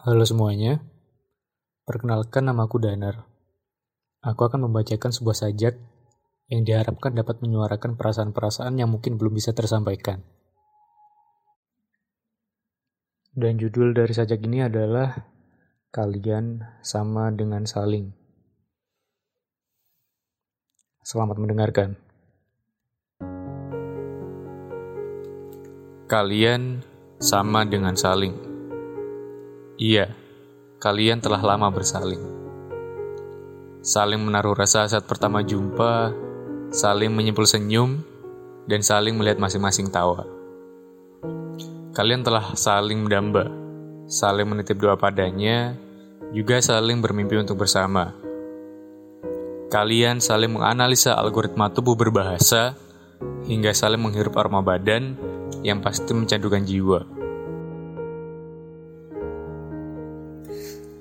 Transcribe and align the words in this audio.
Halo 0.00 0.24
semuanya, 0.24 0.80
perkenalkan 1.84 2.48
namaku 2.48 2.80
Danar. 2.80 3.28
Aku 4.24 4.48
akan 4.48 4.64
membacakan 4.64 5.12
sebuah 5.12 5.36
sajak 5.36 5.76
yang 6.48 6.64
diharapkan 6.64 7.12
dapat 7.12 7.44
menyuarakan 7.44 8.00
perasaan-perasaan 8.00 8.80
yang 8.80 8.88
mungkin 8.88 9.20
belum 9.20 9.36
bisa 9.36 9.52
tersampaikan. 9.52 10.24
Dan 13.36 13.60
judul 13.60 13.92
dari 13.92 14.16
sajak 14.16 14.40
ini 14.40 14.64
adalah 14.64 15.20
Kalian 15.92 16.80
Sama 16.80 17.28
Dengan 17.36 17.68
Saling. 17.68 18.08
Selamat 21.04 21.36
mendengarkan. 21.36 22.00
Kalian 26.08 26.88
sama 27.20 27.68
dengan 27.68 28.00
saling. 28.00 28.49
Iya, 29.80 30.12
kalian 30.76 31.24
telah 31.24 31.40
lama 31.40 31.72
bersaling. 31.72 32.20
Saling 33.80 34.20
menaruh 34.20 34.52
rasa 34.52 34.84
saat 34.84 35.08
pertama 35.08 35.40
jumpa, 35.40 36.12
saling 36.68 37.08
menyimpul 37.08 37.48
senyum, 37.48 38.04
dan 38.68 38.84
saling 38.84 39.16
melihat 39.16 39.40
masing-masing 39.40 39.88
tawa. 39.88 40.28
Kalian 41.96 42.20
telah 42.20 42.52
saling 42.60 43.08
mendamba, 43.08 43.48
saling 44.04 44.52
menitip 44.52 44.76
doa 44.76 45.00
padanya, 45.00 45.72
juga 46.36 46.60
saling 46.60 47.00
bermimpi 47.00 47.40
untuk 47.40 47.64
bersama. 47.64 48.12
Kalian 49.72 50.20
saling 50.20 50.60
menganalisa 50.60 51.16
algoritma 51.16 51.72
tubuh 51.72 51.96
berbahasa, 51.96 52.76
hingga 53.48 53.72
saling 53.72 54.04
menghirup 54.04 54.36
aroma 54.36 54.60
badan 54.60 55.16
yang 55.64 55.80
pasti 55.80 56.12
mencandukan 56.12 56.68
jiwa. 56.68 57.19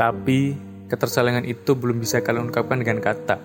Tapi, 0.00 0.56
ketersalingan 0.88 1.44
itu 1.44 1.76
belum 1.76 2.00
bisa 2.00 2.24
kalian 2.24 2.48
ungkapkan 2.48 2.80
dengan 2.80 3.04
kata, 3.04 3.36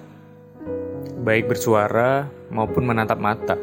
baik 1.19 1.51
bersuara 1.51 2.31
maupun 2.47 2.87
menatap 2.87 3.19
mata. 3.19 3.59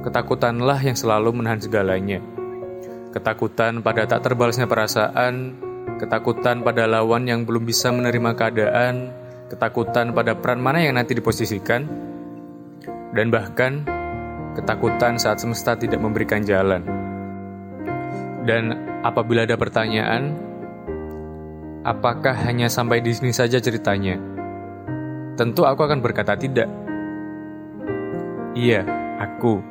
Ketakutanlah 0.00 0.80
yang 0.80 0.96
selalu 0.96 1.36
menahan 1.36 1.60
segalanya. 1.60 2.24
Ketakutan 3.12 3.84
pada 3.84 4.08
tak 4.08 4.24
terbalasnya 4.24 4.64
perasaan, 4.64 5.52
ketakutan 6.00 6.64
pada 6.64 6.88
lawan 6.88 7.28
yang 7.28 7.44
belum 7.44 7.68
bisa 7.68 7.92
menerima 7.92 8.32
keadaan, 8.32 9.12
ketakutan 9.52 10.16
pada 10.16 10.32
peran 10.32 10.64
mana 10.64 10.80
yang 10.80 10.96
nanti 10.96 11.12
diposisikan, 11.12 11.84
dan 13.12 13.28
bahkan 13.28 13.84
ketakutan 14.56 15.20
saat 15.20 15.44
semesta 15.44 15.76
tidak 15.76 16.00
memberikan 16.00 16.40
jalan. 16.40 16.80
Dan 18.48 18.72
apabila 19.04 19.44
ada 19.44 19.60
pertanyaan, 19.60 20.45
apakah 21.86 22.34
hanya 22.34 22.66
sampai 22.66 22.98
di 22.98 23.14
sini 23.14 23.30
saja 23.30 23.62
ceritanya? 23.62 24.18
Tentu 25.38 25.62
aku 25.62 25.86
akan 25.86 26.02
berkata 26.02 26.34
tidak. 26.34 26.66
Iya, 28.58 28.82
aku. 29.22 29.62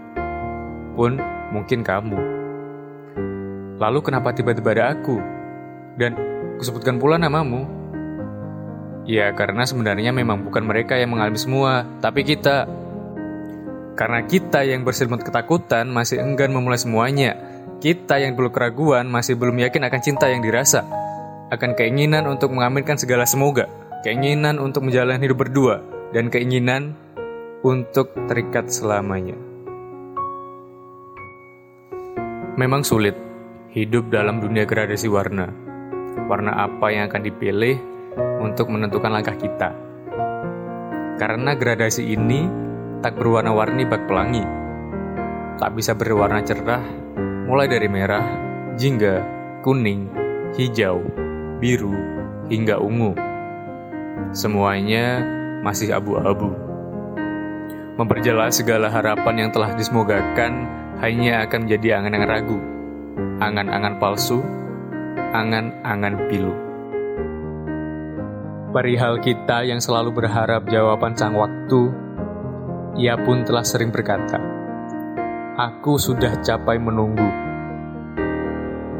Pun 0.96 1.20
mungkin 1.52 1.84
kamu. 1.84 2.16
Lalu 3.76 4.00
kenapa 4.00 4.32
tiba-tiba 4.32 4.72
ada 4.72 4.96
aku? 4.96 5.20
Dan 6.00 6.16
kusebutkan 6.56 6.96
pula 6.96 7.20
namamu. 7.20 7.68
Ya, 9.04 9.36
karena 9.36 9.68
sebenarnya 9.68 10.16
memang 10.16 10.48
bukan 10.48 10.64
mereka 10.64 10.96
yang 10.96 11.12
mengalami 11.12 11.36
semua, 11.36 11.84
tapi 12.00 12.24
kita. 12.24 12.64
Karena 14.00 14.24
kita 14.24 14.64
yang 14.64 14.88
berselimut 14.88 15.24
ketakutan 15.24 15.92
masih 15.92 16.24
enggan 16.24 16.56
memulai 16.56 16.80
semuanya. 16.80 17.36
Kita 17.84 18.18
yang 18.18 18.40
perlu 18.40 18.56
keraguan 18.56 19.12
masih 19.12 19.36
belum 19.36 19.60
yakin 19.68 19.84
akan 19.84 20.02
cinta 20.02 20.32
yang 20.32 20.40
dirasa. 20.40 21.05
Akan 21.54 21.78
keinginan 21.78 22.26
untuk 22.26 22.50
mengaminkan 22.50 22.98
segala 22.98 23.30
semoga. 23.30 23.70
Keinginan 24.02 24.58
untuk 24.58 24.82
menjalani 24.82 25.22
hidup 25.22 25.46
berdua. 25.46 25.86
Dan 26.10 26.34
keinginan 26.34 26.98
untuk 27.62 28.10
terikat 28.26 28.66
selamanya. 28.74 29.38
Memang 32.58 32.82
sulit 32.82 33.14
hidup 33.76 34.10
dalam 34.10 34.42
dunia 34.42 34.66
gradasi 34.66 35.06
warna. 35.06 35.52
Warna 36.26 36.66
apa 36.66 36.90
yang 36.90 37.12
akan 37.12 37.22
dipilih 37.22 37.78
untuk 38.42 38.72
menentukan 38.72 39.12
langkah 39.14 39.38
kita. 39.38 39.70
Karena 41.22 41.54
gradasi 41.54 42.10
ini 42.10 42.48
tak 43.06 43.22
berwarna-warni 43.22 43.86
bak 43.86 44.10
pelangi. 44.10 44.42
Tak 45.62 45.72
bisa 45.78 45.94
berwarna 45.94 46.42
cerah, 46.42 46.84
mulai 47.46 47.70
dari 47.70 47.86
merah, 47.86 48.24
jingga, 48.80 49.24
kuning, 49.64 50.08
hijau, 50.56 51.04
biru, 51.60 51.94
hingga 52.52 52.78
ungu. 52.80 53.16
Semuanya 54.32 55.24
masih 55.64 55.96
abu-abu. 55.96 56.52
Memperjelas 57.96 58.60
segala 58.60 58.92
harapan 58.92 59.48
yang 59.48 59.50
telah 59.56 59.72
disemogakan 59.74 60.68
hanya 61.00 61.48
akan 61.48 61.68
menjadi 61.68 62.04
angan-angan 62.04 62.32
ragu, 62.32 62.60
angan-angan 63.40 63.96
palsu, 64.04 64.44
angan-angan 65.32 66.16
pilu. 66.28 66.54
Perihal 68.76 69.24
kita 69.24 69.64
yang 69.64 69.80
selalu 69.80 70.12
berharap 70.12 70.68
jawaban 70.68 71.16
sang 71.16 71.40
waktu 71.40 71.96
ia 73.00 73.20
pun 73.20 73.44
telah 73.44 73.64
sering 73.64 73.92
berkata, 73.92 74.40
Aku 75.56 75.96
sudah 75.96 76.40
capai 76.44 76.76
menunggu. 76.80 77.28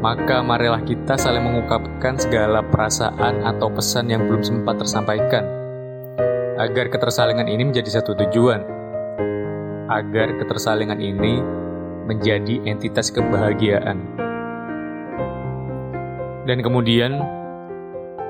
Maka 0.06 0.38
marilah 0.38 0.86
kita 0.86 1.18
saling 1.18 1.42
mengungkapkan 1.42 2.14
segala 2.14 2.62
perasaan 2.62 3.42
atau 3.42 3.66
pesan 3.74 4.06
yang 4.06 4.22
belum 4.30 4.38
sempat 4.38 4.78
tersampaikan, 4.78 5.42
agar 6.62 6.86
ketersalingan 6.94 7.50
ini 7.50 7.66
menjadi 7.66 7.98
satu 7.98 8.14
tujuan, 8.14 8.62
agar 9.90 10.38
ketersalingan 10.38 11.02
ini 11.02 11.42
menjadi 12.06 12.62
entitas 12.70 13.10
kebahagiaan. 13.10 13.98
Dan 16.46 16.62
kemudian, 16.62 17.18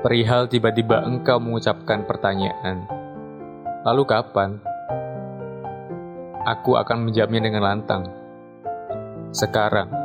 perihal 0.01 0.49
tiba-tiba 0.49 1.05
engkau 1.05 1.37
mengucapkan 1.37 2.09
pertanyaan, 2.09 2.89
lalu 3.85 4.01
kapan? 4.09 4.57
aku 6.41 6.79
akan 6.79 7.05
menjawabnya 7.05 7.43
dengan 7.43 7.61
lantang. 7.61 8.07
Sekarang, 9.35 9.96